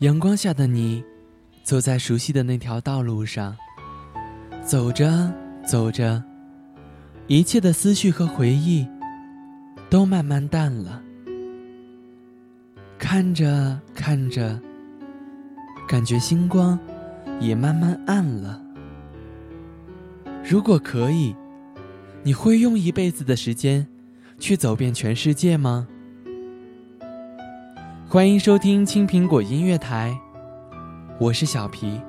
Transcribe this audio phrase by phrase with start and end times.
[0.00, 1.04] 阳光下的你，
[1.62, 3.54] 走在熟悉的那条道路上，
[4.64, 5.30] 走着
[5.62, 6.24] 走着，
[7.26, 8.88] 一切的思绪和回忆
[9.90, 11.02] 都慢慢淡了。
[12.98, 14.58] 看着看着，
[15.86, 16.78] 感觉星光
[17.38, 18.58] 也慢慢暗了。
[20.42, 21.36] 如果可以，
[22.22, 23.86] 你会用一辈子的时间
[24.38, 25.86] 去走遍全世界吗？
[28.12, 30.18] 欢迎收听青苹果音乐台，
[31.16, 32.00] 我是小皮。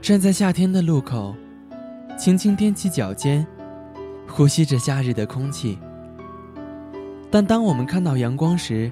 [0.00, 1.34] 站在夏天的路口，
[2.16, 3.44] 轻轻踮起脚尖，
[4.28, 5.76] 呼吸着夏日的空气。
[7.28, 8.88] 但当我们看到阳光时，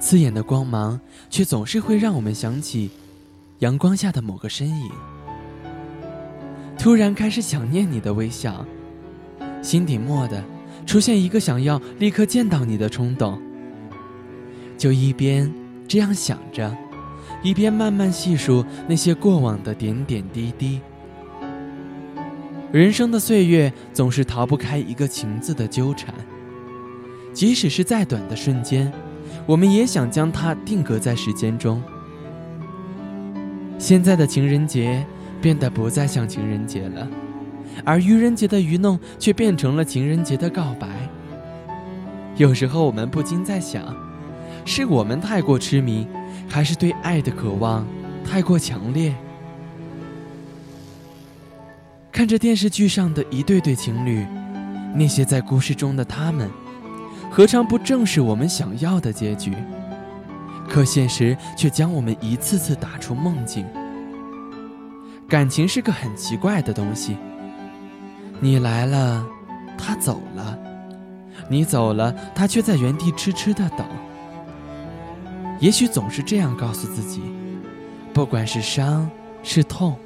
[0.00, 2.90] 刺眼的光芒却总是会让我们想起
[3.60, 4.90] 阳光下的某个身影。
[6.76, 8.66] 突然开始想念你的微笑，
[9.62, 10.42] 心底默的。
[10.86, 13.40] 出现一个想要立刻见到你的冲动，
[14.76, 15.52] 就一边
[15.88, 16.76] 这样想着，
[17.42, 20.80] 一边慢慢细数那些过往的点点滴滴。
[22.70, 26.12] 人生的岁月总是逃不开一个情字的纠缠，
[27.32, 28.92] 即使是再短的瞬间，
[29.46, 31.82] 我们也想将它定格在时间中。
[33.78, 35.06] 现在的情人节
[35.40, 37.08] 变得不再像情人节了。
[37.84, 40.88] 而愚人节的愚弄却变成了情人节的告白。
[42.36, 43.96] 有时候我们不禁在想，
[44.64, 46.06] 是我们太过痴迷，
[46.48, 47.86] 还是对爱的渴望
[48.24, 49.14] 太过强烈？
[52.10, 54.24] 看着电视剧上的一对对情侣，
[54.94, 56.48] 那些在故事中的他们，
[57.30, 59.52] 何尝不正是我们想要的结局？
[60.68, 63.66] 可现实却将我们一次次打出梦境。
[65.28, 67.16] 感情是个很奇怪的东西。
[68.40, 69.26] 你来了，
[69.78, 70.58] 他走了；
[71.48, 73.86] 你走了，他却在原地痴痴的等。
[75.60, 77.22] 也许总是这样告诉自己：
[78.12, 79.08] 不管是伤
[79.42, 79.96] 是痛，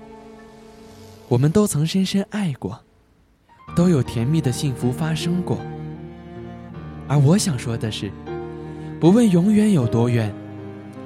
[1.27, 2.79] 我们都曾深深爱过，
[3.75, 5.59] 都有甜蜜的幸福发生过。
[7.09, 8.13] 而我想说的是，
[9.01, 10.33] 不问永远有多远，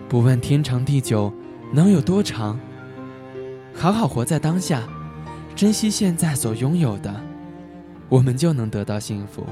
[0.08, 1.32] 不问天长地久
[1.72, 2.58] 能有多长，
[3.74, 4.82] 好好活在当下。
[5.54, 7.14] 珍惜现在所拥有的，
[8.08, 9.44] 我们就能得到幸福。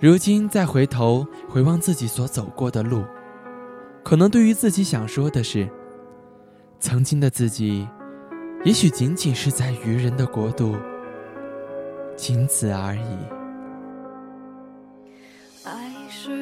[0.00, 3.04] 如今再回头回望自己所走过的路，
[4.02, 5.68] 可能对于自己想说的是：
[6.80, 7.86] 曾经的自己，
[8.64, 10.74] 也许仅仅是在愚人的国度，
[12.16, 13.18] 仅此而已。
[15.64, 16.39] 爱是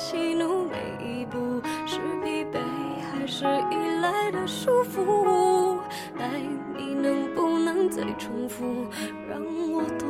[0.00, 2.58] 喜怒每一步，是疲惫
[3.12, 5.78] 还是依赖的束缚？
[6.18, 6.40] 爱
[6.74, 8.86] 你能不能再重复，
[9.28, 9.38] 让
[9.70, 10.08] 我懂，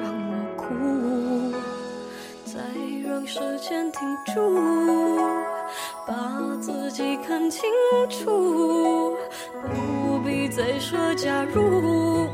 [0.00, 1.52] 让我哭，
[2.44, 2.60] 再
[3.04, 5.18] 让时间停住，
[6.06, 7.68] 把自己看清
[8.08, 9.16] 楚。
[9.64, 12.28] 不必再说假如，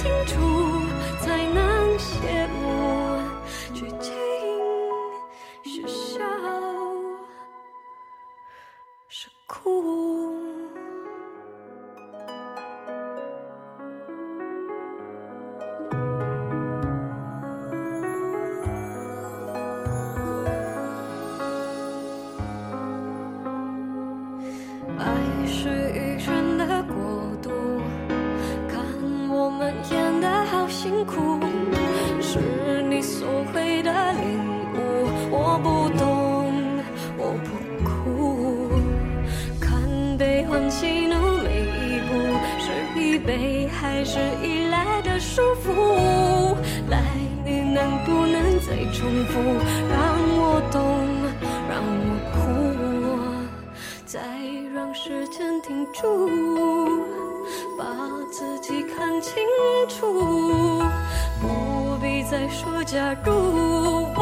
[0.00, 0.34] 清楚
[1.20, 3.22] 才能写我
[3.74, 4.14] 剧情
[5.62, 6.24] 是笑
[9.08, 10.32] 是哭
[24.96, 26.82] 爱是愚蠢的
[30.90, 31.38] 辛苦
[32.20, 34.40] 是你所谓的领
[34.74, 36.52] 悟，我不懂，
[37.16, 37.48] 我不
[37.88, 38.68] 哭。
[39.60, 39.80] 看
[40.18, 41.14] 悲欢喜怒
[41.44, 42.10] 每一步，
[42.58, 46.56] 是疲惫还是依赖的束缚？
[46.88, 47.00] 来，
[47.46, 49.38] 你能不能再重复，
[49.92, 50.82] 让我懂，
[51.70, 52.42] 让我哭，
[54.04, 54.18] 再
[54.74, 57.19] 让时间停住。
[57.76, 57.84] 把
[58.30, 59.34] 自己看清
[59.88, 60.82] 楚，
[61.40, 64.19] 不必再说假如。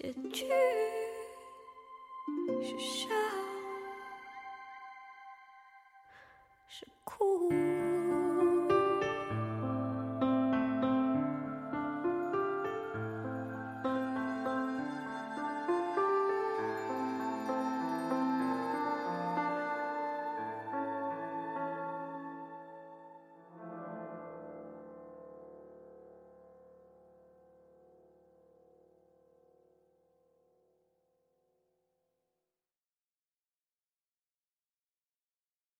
[0.00, 0.46] 结局
[2.62, 3.08] 是笑，
[6.68, 7.67] 是哭。